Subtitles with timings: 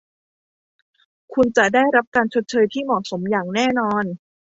[1.33, 4.03] คุณจะได้รับการชดเชยที่เหมาะสมอย่างแน่นอน